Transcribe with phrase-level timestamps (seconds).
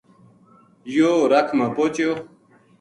[0.95, 2.11] یوہ رکھ ما پوہچیو